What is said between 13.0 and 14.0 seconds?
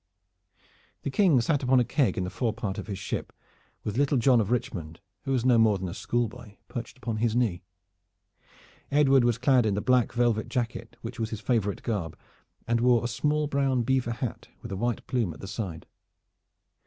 a small brown